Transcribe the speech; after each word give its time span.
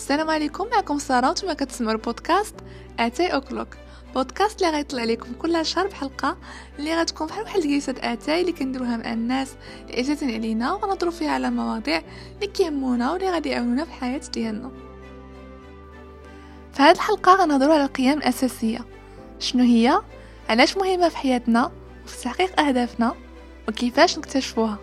السلام 0.00 0.30
عليكم 0.30 0.66
معكم 0.72 0.98
سارة 0.98 1.26
وأنتم 1.26 1.52
كتسمعوا 1.52 1.92
البودكاست 1.92 2.54
اتاي 2.98 3.26
o'clock. 3.34 3.68
بودكاست 4.14 4.62
اللي 4.62 4.76
غيطلع 4.76 5.04
لكم 5.04 5.32
كل 5.32 5.66
شهر 5.66 5.86
بحلقة 5.86 6.36
اللي 6.78 7.00
غتكون 7.00 7.26
بحال 7.26 7.42
واحد 7.42 7.60
الجلسه 7.60 7.94
اتاي 7.98 8.40
اللي 8.40 8.52
كنديروها 8.52 8.96
مع 8.96 9.12
الناس 9.12 9.54
اللي 9.80 9.98
عزيزين 9.98 10.34
علينا 10.34 10.72
ونهضروا 10.72 11.12
فيها 11.12 11.30
على 11.30 11.50
مواضيع 11.50 12.02
اللي 12.34 12.46
كيهمونا 12.46 13.12
واللي 13.12 13.30
غادي 13.30 13.48
يعاونونا 13.48 13.84
في 13.84 13.90
الحياة 13.90 14.20
ديالنا. 14.32 14.70
في 16.72 16.82
هذه 16.82 16.94
الحلقة 16.94 17.34
غنهضروا 17.34 17.74
على 17.74 17.84
القيم 17.84 18.18
الأساسية. 18.18 18.84
شنو 19.38 19.62
هي؟ 19.62 20.00
علاش 20.48 20.76
مهمة 20.76 21.08
في 21.08 21.16
حياتنا؟ 21.16 21.70
وفي 22.04 22.24
تحقيق 22.24 22.60
أهدافنا؟ 22.60 23.14
وكيفاش 23.68 24.18
نكتشفوها؟ 24.18 24.78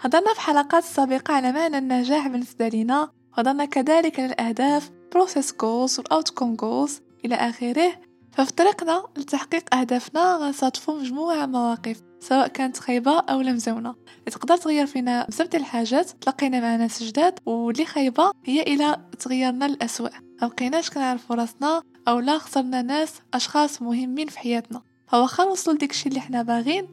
هضرنا 0.00 0.34
في 0.34 0.40
حلقات 0.40 0.84
سابقة 0.84 1.34
على 1.34 1.52
معنى 1.52 1.78
النجاح 1.78 2.28
بالنسبة 2.28 2.68
لنا 2.68 3.10
هضرنا 3.34 3.64
كذلك 3.64 4.20
على 4.20 4.32
الأهداف 4.32 4.90
process 5.14 5.46
goals 5.46 6.00
والoutcome 6.00 6.56
goals 6.62 6.92
إلى 7.24 7.34
آخره. 7.34 7.92
ففي 8.32 8.52
طريقنا 8.52 9.04
لتحقيق 9.16 9.74
أهدافنا 9.74 10.36
غنصادفو 10.36 10.98
مجموعة 10.98 11.46
مواقف 11.46 12.02
سواء 12.20 12.48
كانت 12.48 12.78
خايبة 12.78 13.18
أو 13.18 13.38
مزونة. 13.38 13.94
تقدر 14.26 14.56
تغير 14.56 14.86
فينا 14.86 15.26
بزاف 15.28 15.48
ديال 15.48 15.62
الحاجات 15.62 16.10
تلقينا 16.10 16.60
مع 16.60 16.76
ناس 16.76 17.02
جداد 17.02 17.38
واللي 17.46 17.84
خايبة 17.84 18.30
هي 18.44 18.62
إلى 18.62 18.96
تغيرنا 19.18 19.64
للأسوأ. 19.64 20.08
ما 20.42 20.48
بقيناش 20.48 20.90
كنعرفو 20.90 21.34
راسنا 21.34 21.82
أو 22.08 22.18
لا 22.18 22.38
خسرنا 22.38 22.82
ناس 22.82 23.14
أشخاص 23.34 23.82
مهمين 23.82 24.26
في 24.28 24.38
حياتنا. 24.38 24.82
فواخا 25.06 25.44
نوصلو 25.44 25.74
لديكشي 25.74 26.08
اللي 26.08 26.20
حنا 26.20 26.42
باغين 26.42 26.88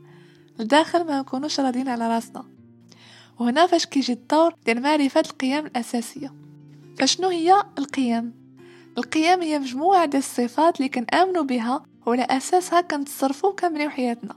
لداخل 0.60 1.06
ما 1.06 1.20
نكونوش 1.20 1.60
راضيين 1.60 1.90
على 1.90 2.08
راسنا. 2.08 2.55
وهنا 3.40 3.68
فاش 3.68 3.86
كيجي 3.86 4.14
الدور 4.14 4.56
ديال 4.66 4.82
معرفة 4.82 5.20
القيم 5.20 5.66
الأساسية. 5.66 6.34
فشنو 7.00 7.28
هي 7.28 7.64
القيم؟ 7.78 8.34
القيم 8.98 9.42
هي 9.42 9.60
مجموعة 9.60 10.06
ديال 10.06 10.24
الصفات 10.24 10.78
اللي 10.78 10.90
كنآمنوا 10.90 11.44
بها 11.44 11.86
وعلى 12.06 12.24
أساسها 12.30 12.82
كنتصرفوا 12.82 13.50
وكنبنيو 13.50 13.90
حياتنا. 13.90 14.36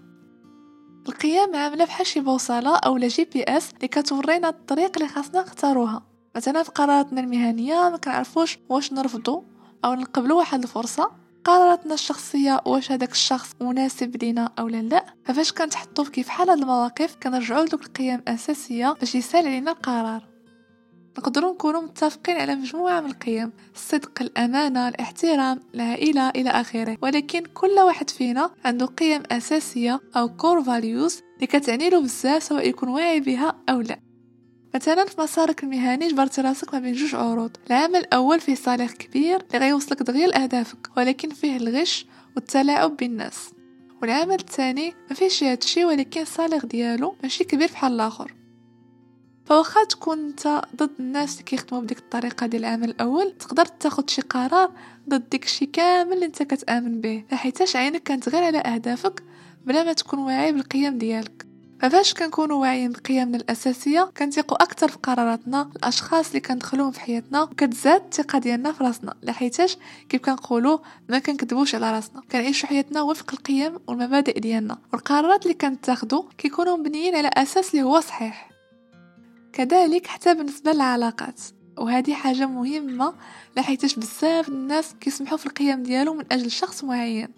القيم 1.09 1.57
عاملة 1.57 1.85
بحال 1.85 2.07
شي 2.07 2.21
بوصلة 2.21 2.77
أو 2.77 2.99
GPS 2.99 3.71
اللي 3.73 3.89
كتورينا 3.89 4.49
الطريق 4.49 4.91
اللي 4.97 5.09
خاصنا 5.09 5.43
نختاروها. 5.43 6.03
مثلا 6.37 6.63
في 6.63 6.71
قراراتنا 6.71 7.21
المهنية 7.21 7.75
ما 7.91 7.97
كنعرفوش 7.97 8.59
واش 8.69 8.93
نرفضوا 8.93 9.43
أو 9.85 9.95
نقبلوا 9.95 10.39
واحد 10.39 10.63
الفرصة. 10.63 11.11
قراراتنا 11.45 11.95
الشخصية 11.95 12.61
واش 12.67 12.93
هذاك 12.93 13.13
الشخص 13.13 13.55
مناسب 13.61 14.23
لينا 14.23 14.53
أو 14.59 14.69
لا 14.69 15.05
ففاش 15.25 15.53
كنتحطو 15.53 16.05
في 16.05 16.11
كيف 16.11 16.29
حال 16.29 16.51
هاد 16.51 16.59
المواقف 16.59 17.17
كنرجعو 17.23 17.63
لدوك 17.63 17.83
القيم 17.87 18.15
الأساسية 18.15 18.93
باش 19.01 19.15
يسهل 19.15 19.47
علينا 19.47 19.71
القرار. 19.71 20.29
نقدروا 21.19 21.53
نكونوا 21.53 21.81
متفقين 21.81 22.37
على 22.37 22.55
مجموعة 22.55 23.01
من 23.01 23.11
القيم 23.11 23.53
الصدق 23.75 24.23
الأمانة 24.23 24.89
الاحترام 24.89 25.61
العائلة 25.75 26.31
إلى 26.31 26.51
آخره. 26.51 26.99
ولكن 27.03 27.43
كل 27.45 27.79
واحد 27.87 28.11
فينا 28.11 28.51
عنده 28.65 28.87
قيم 28.87 29.23
أساسية 29.33 30.01
أو 30.17 30.29
core 30.29 30.65
values 30.65 31.23
اللي 31.35 31.47
كتعني 31.47 31.91
له 31.91 32.03
بزاف 32.03 32.43
سواء 32.43 32.69
يكون 32.69 32.89
واعي 32.89 33.21
بها 33.21 33.57
أو 33.69 33.81
لا. 33.81 34.08
مثلا 34.75 35.05
في 35.05 35.21
مسارك 35.21 35.63
المهني 35.65 36.09
جبرتي 36.09 36.41
راسك 36.41 36.75
ما 36.75 36.81
بين 36.81 36.93
جوج 36.93 37.15
عروض 37.15 37.57
العمل 37.67 37.97
الأول 37.97 38.41
فيه 38.41 38.55
صالح 38.55 38.93
كبير 38.93 39.37
اللي 39.37 39.67
غيوصلك 39.67 40.03
دغيا 40.03 40.27
لاهدافك 40.27 40.91
ولكن 40.97 41.31
فيه 41.31 41.57
الغش 41.57 42.07
والتلاعب 42.37 42.97
بالناس. 42.97 43.51
والعمل 44.03 44.35
الثاني 44.35 44.95
ما 45.11 45.17
فيهش 45.17 45.45
هادشي 45.45 45.85
ولكن 45.85 46.21
الصالح 46.21 46.65
ديالو 46.65 47.15
ماشي 47.23 47.45
كبير 47.45 47.69
بحال 47.69 47.93
الآخر. 47.93 48.35
فواخا 49.47 49.85
تكون 49.85 50.19
أنت 50.19 50.63
ضد 50.77 50.91
الناس 51.01 51.33
اللي 51.33 51.45
كيخدموا 51.45 51.83
بديك 51.83 51.99
الطريقة 51.99 52.47
ديال 52.47 52.65
العمل 52.65 52.91
الأول 52.91 53.33
تقدر 53.39 53.65
تاخد 53.65 54.11
شي 54.11 54.23
قرار 54.23 54.73
ضد 55.09 55.29
داكشي 55.29 55.67
كامل 55.67 56.13
اللي 56.13 56.27
أنت 56.27 56.43
كتآمن 56.43 57.01
به. 57.01 57.25
حيتاش 57.33 57.77
عينك 57.77 58.03
كانت 58.03 58.29
غير 58.29 58.45
على 58.45 58.59
أهدافك 58.59 59.23
بلا 59.67 59.85
ما 59.85 59.93
تكون 59.93 60.19
واعي 60.19 60.53
بالقيم 60.53 60.99
ديالك. 60.99 61.38
فاش 61.81 62.15
كنكونوا 62.15 62.61
واعيين 62.61 62.93
بقيمنا 62.93 63.37
الأساسية؟ 63.37 64.11
كنثيقوا 64.17 64.63
أكثر 64.63 64.89
في 64.89 64.99
قراراتنا 65.03 65.71
الأشخاص 65.77 66.27
اللي 66.27 66.41
كندخلوهم 66.41 66.91
في 66.91 67.01
حياتنا 67.01 67.43
وكتزاد 67.43 68.03
الثقة 68.05 68.39
ديالنا 68.39 68.73
في 68.73 68.85
راسنا 68.85 69.15
لحيتاش 69.23 69.77
كيف 70.09 70.23
كنقولوا 70.23 70.79
ما 71.09 71.19
كنكذبوش 71.19 71.75
على 71.75 71.93
راسنا. 71.93 72.23
كنعيشوا 72.33 72.69
حياتنا 72.69 73.03
وفق 73.03 73.33
القيم 73.33 73.79
والمبادئ 73.87 74.41
ديالنا 74.41 74.79
والقرارات 74.93 75.43
اللي 75.43 75.55
كنتاخذوا 75.55 76.23
كيكونوا 76.39 76.77
مبنيين 76.77 77.17
على 77.17 77.31
أساس 77.35 77.71
اللي 77.71 77.83
هو 77.83 78.01
صحيح. 78.01 78.51
كذلك 79.53 80.07
حتى 80.07 80.35
بالنسبة 80.35 80.73
للعلاقات 80.73 81.41
وهذه 81.79 82.15
حاجة 82.15 82.47
مهمة 82.47 83.15
لحيتاش 83.57 83.95
بزاف 83.95 84.49
الناس 84.49 84.95
كيسمحوا 85.01 85.39
في 85.39 85.47
القيم 85.47 85.83
ديالهم 85.83 86.17
من 86.17 86.25
أجل 86.33 86.51
شخص 86.51 86.85
معين. 86.85 87.38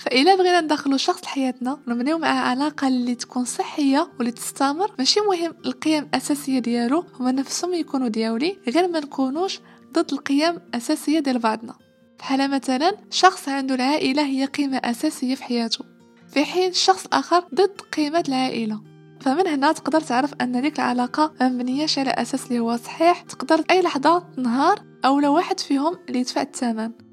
فإلا 0.00 0.34
بغينا 0.34 0.60
ندخلو 0.60 0.96
شخص 0.96 1.24
لحياتنا 1.24 1.78
ونبنيو 1.88 2.18
معاه 2.18 2.48
علاقة 2.50 2.88
اللي 2.88 3.14
تكون 3.14 3.44
صحية 3.44 4.10
واللي 4.18 4.32
تستمر. 4.32 4.94
ماشي 4.98 5.20
مهم 5.20 5.54
القيم 5.66 6.04
الأساسية 6.04 6.58
ديالو 6.58 7.04
هما 7.20 7.32
نفسهم 7.32 7.74
يكونوا 7.74 8.08
دياولي 8.08 8.58
غير 8.68 8.88
ما 8.88 9.00
نكونوش 9.00 9.60
ضد 9.92 10.12
القيم 10.12 10.56
الأساسية 10.56 11.18
ديال 11.18 11.38
بعضنا. 11.38 11.74
بحال 12.18 12.50
مثلا 12.50 12.92
شخص 13.10 13.48
عنده 13.48 13.74
العائلة 13.74 14.22
هي 14.22 14.44
قيمة 14.44 14.76
أساسية 14.76 15.34
في 15.34 15.44
حياته 15.44 15.84
في 16.28 16.44
حين 16.44 16.72
شخص 16.72 17.06
آخر 17.12 17.44
ضد 17.54 17.80
قيمة 17.96 18.24
العائلة. 18.28 18.80
فمن 19.20 19.46
هنا 19.46 19.72
تقدر 19.72 20.00
تعرف 20.00 20.34
أن 20.40 20.62
ديك 20.62 20.80
العلاقة 20.80 21.32
مبنياش 21.40 21.98
على 21.98 22.10
أساس 22.10 22.46
اللي 22.46 22.58
هو 22.58 22.76
صحيح 22.76 23.20
تقدر 23.22 23.64
أي 23.70 23.82
لحظة 23.82 24.24
نهار 24.36 24.82
أو 25.04 25.20
لو 25.20 25.34
واحد 25.34 25.60
فيهم 25.60 25.98
اللي 26.08 26.20
يدفع 26.20 26.42
الثمن. 26.42 27.09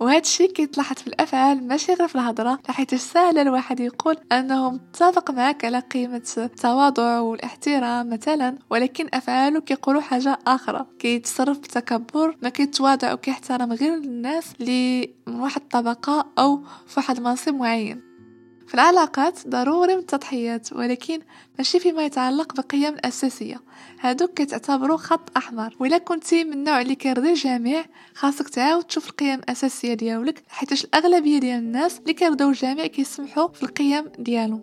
وهذا 0.00 0.18
الشيء 0.18 0.52
كيتلاحظ 0.52 0.96
في 0.96 1.06
الأفعال 1.06 1.68
ماشي 1.68 1.94
غير 1.94 2.08
في 2.08 2.14
الهضرة 2.14 2.58
حيت 2.68 2.94
سهل 2.94 3.38
الواحد 3.38 3.80
يقول 3.80 4.16
انه 4.32 4.70
متفق 4.70 5.30
معك 5.30 5.64
على 5.64 5.78
قيمة 5.78 6.22
التواضع 6.36 7.20
والاحترام 7.20 8.10
مثلا 8.10 8.58
ولكن 8.70 9.08
أفعاله 9.14 9.60
كيقولوا 9.60 10.00
حاجة 10.00 10.38
أخرى 10.46 10.86
كيتصرف 10.98 11.58
بتكبر 11.58 12.36
ما 12.42 12.48
كيتواضع 12.48 13.12
وكيحترم 13.12 13.72
غير 13.72 13.94
الناس 13.94 14.52
اللي 14.60 15.14
من 15.26 15.40
واحد 15.40 15.60
الطبقة 15.60 16.26
أو 16.38 16.62
في 16.86 17.00
واحد 17.00 17.16
المنصب 17.16 17.54
معين. 17.54 18.13
في 18.66 18.74
العلاقات 18.74 19.48
ضروري 19.48 19.94
من 19.94 20.00
التضحيات 20.00 20.72
ولكن 20.72 21.20
ماشي 21.58 21.80
فيما 21.80 22.04
يتعلق 22.04 22.54
بالقيم 22.54 22.94
الأساسية. 22.94 23.60
هادوك 24.00 24.30
كيتعتبروا 24.30 24.96
خط 24.96 25.36
أحمر 25.36 25.76
وإلا 25.80 25.98
كنتي 25.98 26.44
من 26.44 26.52
النوع 26.52 26.80
اللي 26.80 26.94
كيرضي 26.94 27.30
الجميع 27.30 27.84
خاصك 28.14 28.48
تعاود 28.48 28.84
تشوف 28.84 29.08
القيم 29.10 29.38
الأساسية 29.38 29.94
ديالك 29.94 30.42
حيتاش 30.48 30.84
الأغلبية 30.84 31.38
ديال 31.38 31.58
الناس 31.58 31.98
اللي 31.98 32.14
كيرضيو 32.14 32.48
الجميع 32.48 32.86
كيسمحوا 32.86 33.48
في 33.48 33.62
القيم 33.62 34.12
ديالهم. 34.18 34.62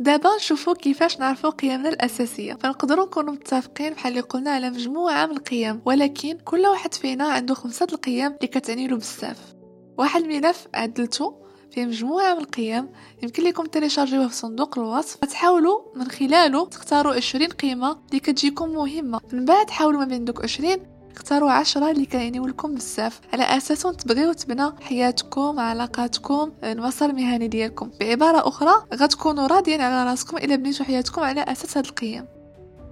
دابا 0.00 0.36
نشوفو 0.36 0.74
كيفاش 0.74 1.18
نعرفو 1.18 1.50
قيمنا 1.50 1.88
الأساسية. 1.88 2.54
فنقدروا 2.54 3.06
نكونوا 3.06 3.32
متفقين 3.32 3.92
بحال 3.92 4.12
اللي 4.12 4.20
قلنا 4.20 4.50
على 4.50 4.70
مجموعة 4.70 5.26
من 5.26 5.32
القيم 5.32 5.82
ولكن 5.84 6.38
كل 6.44 6.66
واحد 6.66 6.94
فينا 6.94 7.24
عنده 7.24 7.54
خمسة 7.54 7.86
القيم 7.92 8.26
اللي 8.26 8.46
كتعني 8.46 8.86
له 8.86 8.96
بزاف. 8.96 9.54
واحد 9.98 10.22
الملف 10.22 10.68
عدلته 10.74 11.42
فيه 11.72 11.86
مجموعة 11.86 12.34
من 12.34 12.40
القيم 12.40 12.88
يمكن 13.22 13.42
لكم 13.42 13.66
تليشارجيوه 13.66 14.28
في 14.28 14.34
صندوق 14.34 14.78
الوصف. 14.78 15.16
تحاولوا 15.16 15.80
من 15.96 16.08
خلاله 16.08 16.66
تختاروا 16.66 17.14
20 17.14 17.46
قيمة 17.46 17.98
اللي 18.08 18.20
كتجيكم 18.20 18.68
مهمة. 18.68 19.20
من 19.32 19.44
بعد 19.44 19.70
حاولوا 19.70 20.00
ما 20.00 20.06
بين 20.06 20.24
دوك 20.24 20.42
20 20.42 20.76
اختاروا 21.16 21.50
عشرة 21.50 21.90
اللي 21.90 22.06
كيعنيو 22.06 22.46
لكم 22.46 22.74
بزاف. 22.74 23.20
على 23.32 23.42
اساسهم 23.42 23.92
تبغيو 23.92 24.32
تبنى 24.32 24.72
حياتكم 24.80 25.60
علاقاتكم 25.60 26.52
المسار 26.64 27.10
المهني 27.10 27.48
ديالكم. 27.48 27.90
بعبارة 28.00 28.48
أخرى 28.48 28.72
غتكونوا 28.94 29.46
راضيين 29.46 29.80
على 29.80 30.10
راسكم 30.10 30.36
إلا 30.36 30.56
بنيتوا 30.56 30.86
حياتكم 30.86 31.22
على 31.22 31.40
أساس 31.40 31.76
هاد 31.76 31.86
القيم. 31.86 32.26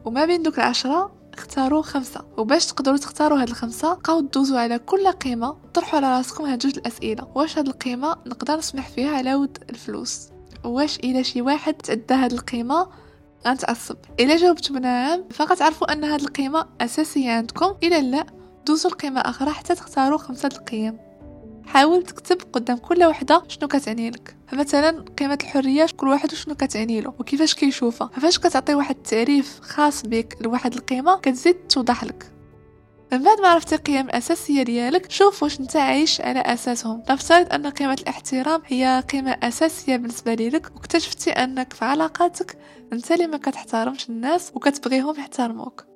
وما 0.05 0.25
بين 0.25 0.43
دوك 0.43 0.59
العشرة 0.59 1.20
اختاروا 1.35 1.83
خمسة. 1.83 2.25
وباش 2.37 2.67
تقدروا 2.67 2.97
تختاروا 2.97 3.43
هاد 3.43 3.49
الخمسة 3.49 3.95
بقاو 3.95 4.21
دوزوا 4.21 4.59
على 4.59 4.79
كل 4.79 5.09
قيمة 5.09 5.57
طرحوا 5.75 5.99
على 5.99 6.17
راسكم 6.17 6.45
هاد 6.45 6.59
جوج 6.59 6.79
الأسئلة. 6.79 7.29
واش 7.35 7.59
هاد 7.59 7.67
القيمة 7.67 8.17
نقدر 8.27 8.57
نسمح 8.57 8.89
فيها 8.89 9.17
على 9.17 9.35
ود 9.35 9.59
الفلوس؟ 9.71 10.29
واش 10.65 10.97
إلا 10.97 11.23
شي 11.23 11.43
واحد 11.43 11.75
تعدى 11.75 12.15
هاد 12.15 12.33
القيمة؟ 12.33 12.87
غنتعصب 13.47 13.97
إلا 14.21 14.37
جاوبت 14.37 14.73
بنعم 14.73 15.25
فغتعرفوا 15.31 15.93
أن 15.93 16.05
هاد 16.05 16.21
القيمة 16.21 16.67
أساسية 16.81 17.31
عندكم. 17.31 17.75
إلا 17.83 18.01
لا 18.01 18.27
دوزوا 18.67 18.91
القيمة 18.91 19.21
أخرى 19.21 19.51
حتى 19.51 19.75
تختاروا 19.75 20.19
خمسة 20.19 20.49
القيم. 20.53 21.10
حاول 21.73 22.03
تكتب 22.03 22.39
قدام 22.53 22.77
كل 22.77 23.05
وحدة 23.05 23.43
شنو 23.49 23.69
كتعني 23.69 24.11
لك. 24.11 24.37
فمثلا 24.49 25.05
قيمة 25.19 25.39
الحرية 25.43 25.87
كل 25.97 26.09
واحد 26.09 26.35
شنو 26.35 26.55
كتعني 26.55 27.01
له؟ 27.01 27.15
وكيفاش 27.19 27.55
كيشوفها؟ 27.55 28.09
فاش 28.09 28.39
كتعطي 28.39 28.75
واحد 28.75 28.97
التعريف 28.97 29.61
خاص 29.61 30.03
بك 30.03 30.37
لواحد 30.41 30.75
القيمة 30.75 31.17
كتزيد 31.17 31.55
توضح 31.55 32.05
لك. 32.05 32.33
من 33.13 33.23
بعد 33.23 33.41
ما 33.41 33.49
عرفتي 33.49 33.75
القيم 33.75 34.07
الأساسية 34.07 34.63
ديالك 34.63 35.11
شوف 35.11 35.43
واش 35.43 35.61
انت 35.61 35.77
عايش 35.77 36.21
على 36.21 36.41
أساسهم. 36.41 37.03
نفترض 37.11 37.53
أن 37.53 37.67
قيمة 37.67 37.97
الاحترام 38.01 38.63
هي 38.67 39.05
قيمة 39.13 39.37
أساسية 39.43 39.97
بالنسبة 39.97 40.35
لك 40.35 40.73
واكتشفتي 40.77 41.31
أنك 41.31 41.73
في 41.73 41.85
علاقاتك 41.85 42.59
أنت 42.93 43.13
اللي 43.13 43.27
ما 43.27 43.37
كتحترمش 43.37 44.11
الناس 44.11 44.53
وكتبغيهم 44.55 45.15
يحترموك. 45.19 45.90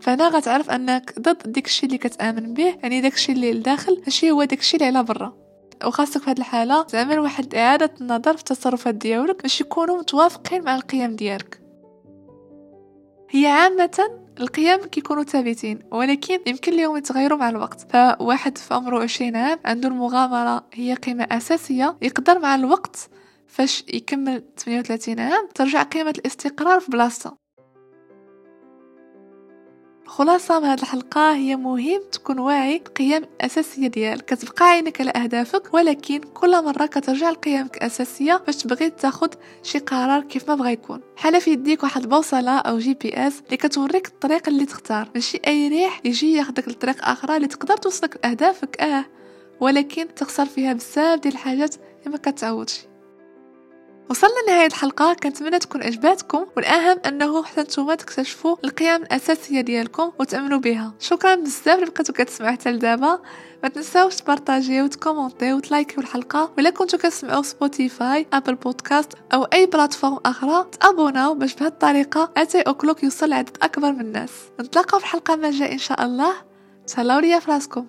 فهنا 0.00 0.28
غتعرف 0.28 0.70
أنك 0.70 1.14
ضد 1.18 1.52
داكشي 1.52 1.86
اللي 1.86 1.98
كتآمن 1.98 2.54
به 2.54 2.74
يعني 2.82 3.00
داكشي 3.00 3.32
اللي 3.32 3.52
لداخل 3.52 4.02
ماشي 4.04 4.30
هو 4.30 4.44
داكشي 4.44 4.76
اللي 4.76 4.86
على 4.86 5.02
برا. 5.02 5.42
وخاصك 5.84 6.22
في 6.22 6.30
هذه 6.30 6.38
الحالة 6.38 6.82
تعمل 6.82 7.18
واحد 7.18 7.54
إعادة 7.54 7.90
النظر 8.00 8.32
في 8.32 8.40
التصرفات 8.40 8.94
ديالك 8.94 9.42
باش 9.42 9.60
يكونوا 9.60 9.98
متوافقين 9.98 10.64
مع 10.64 10.74
القيم 10.74 11.16
ديالك. 11.16 11.62
هي 13.30 13.46
عامة 13.46 13.98
القيم 14.40 14.78
كيكونوا 14.78 15.22
ثابتين 15.22 15.78
ولكن 15.92 16.38
يمكن 16.46 16.76
لهم 16.76 16.96
يتغيروا 16.96 17.38
مع 17.38 17.48
الوقت. 17.48 17.92
فواحد 17.92 18.58
في 18.58 18.74
عمره 18.74 19.02
20 19.02 19.36
عام 19.36 19.58
عنده 19.64 19.88
المغامرة 19.88 20.64
هي 20.74 20.94
قيمة 20.94 21.26
أساسية 21.30 21.96
يقدر 22.02 22.38
مع 22.38 22.54
الوقت 22.54 23.08
فاش 23.46 23.84
يكمل 23.88 24.42
38 24.56 25.20
عام 25.20 25.48
ترجع 25.54 25.82
قيمة 25.82 26.10
الاستقرار 26.10 26.80
في 26.80 26.90
بلاصتها 26.90 27.41
خلاصة 30.12 30.60
من 30.60 30.66
هذه 30.66 30.80
الحلقة 30.80 31.34
هي 31.34 31.56
مهم 31.56 32.00
تكون 32.12 32.38
واعي 32.38 32.76
القيم 32.76 33.22
الأساسية 33.24 33.86
ديالك. 33.86 34.24
كتبقى 34.24 34.64
عينك 34.64 35.00
على 35.00 35.10
أهدافك 35.10 35.74
ولكن 35.74 36.20
كل 36.20 36.64
مرة 36.64 36.86
كترجع 36.86 37.30
لقيمك 37.30 37.76
الأساسية 37.76 38.42
باش 38.46 38.56
تبغي 38.56 38.90
تاخد 38.90 39.34
شي 39.62 39.78
قرار 39.78 40.22
كيف 40.22 40.48
ما 40.48 40.54
بغا 40.54 40.70
يكون. 40.70 41.00
بحالا 41.16 41.38
في 41.38 41.50
يديك 41.50 41.82
واحد 41.82 42.02
البوصلة 42.02 42.58
أو 42.58 42.78
GPS 42.78 43.42
اللي 43.46 43.56
كتوريك 43.56 44.06
الطريق 44.06 44.48
اللي 44.48 44.66
تختار. 44.66 45.08
ماشي 45.14 45.40
أي 45.46 45.68
ريح 45.68 46.00
يجي 46.04 46.32
ياخدك 46.32 46.68
لطريق 46.68 47.08
أخرى 47.08 47.36
اللي 47.36 47.48
تقدر 47.48 47.76
توصلك 47.76 48.18
لأهدافك 48.24 48.80
آه 48.80 49.04
ولكن 49.60 50.14
تخسر 50.14 50.46
فيها 50.46 50.72
بزاف 50.72 51.20
ديال 51.20 51.34
الحاجات 51.34 51.74
اللي 51.74 52.10
ما 52.10 52.16
كتعوضش 52.16 52.80
وصلنا 54.10 54.32
لنهاية 54.46 54.66
الحلقة. 54.66 55.14
كنتمنى 55.14 55.58
تكون 55.58 55.82
عجباتكم 55.82 56.46
والأهم 56.56 56.98
أنه 57.06 57.42
حتى 57.42 57.60
نتوما 57.60 57.94
تكتشفوا 57.94 58.56
القيم 58.64 59.02
الأساسية 59.02 59.60
ديالكم 59.60 60.12
وتأمنوا 60.18 60.58
بها. 60.58 60.94
شكرا 61.00 61.34
بزاف 61.34 61.78
اللي 61.78 61.90
بقيتو 61.90 62.12
كتسمعوا 62.12 62.52
حتى 62.52 62.70
لدابا. 62.72 63.18
ما 63.62 63.68
تنساوش 63.68 64.16
تبارطاجيو 64.16 64.84
وتكومونتيو 64.84 65.56
وتلايكيو 65.56 66.00
الحلقة. 66.00 66.52
ولا 66.58 66.70
كنتو 66.70 66.98
كتسمعوا 66.98 67.42
Spotify 67.42 68.26
Apple 68.32 68.54
Podcasts 68.54 69.12
أو 69.34 69.44
أي 69.44 69.66
plateforme 69.66 70.18
أخرى 70.26 70.66
تابوناو 70.80 71.34
باش 71.34 71.54
بهذه 71.54 71.68
الطريقة 71.68 72.32
اتاي 72.36 72.60
o'clock 72.60 73.02
يوصل 73.02 73.28
لعدد 73.28 73.56
أكبر 73.62 73.92
من 73.92 74.00
الناس. 74.00 74.30
نتلاقاو 74.60 75.00
في 75.00 75.04
الحلقة 75.04 75.36
ما 75.36 75.50
جاي 75.50 75.72
إن 75.72 75.78
شاء 75.78 76.04
الله. 76.04 76.34
تهلاو 76.86 77.18
ليا 77.18 77.38
فراسكم. 77.38 77.86